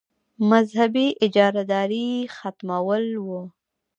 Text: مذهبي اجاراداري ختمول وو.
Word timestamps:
مذهبي 0.51 1.07
اجاراداري 1.25 2.07
ختمول 2.35 3.05
وو. 3.27 3.41